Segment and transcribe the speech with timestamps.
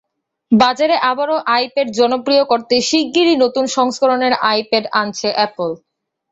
[0.51, 5.69] বাজারে আবারও আইপ্যাড জনপ্রিয় করতে শিগগিরই নতুন সংস্করণের আইপ্যাড আনছে অ্যাপল।